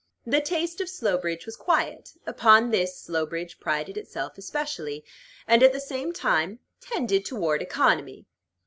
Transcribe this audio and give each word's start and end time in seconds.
The 0.25 0.41
taste 0.41 0.81
of 0.81 0.89
Slowbridge 0.89 1.45
was 1.45 1.55
quiet, 1.55 2.13
upon 2.25 2.71
this 2.71 2.97
Slowbridge 2.97 3.59
prided 3.59 3.97
itself 3.97 4.35
especially, 4.35 5.05
and, 5.47 5.61
at 5.61 5.73
the 5.73 5.79
same 5.79 6.11
time, 6.11 6.57
tended 6.79 7.23
toward 7.23 7.61
economy. 7.61 8.25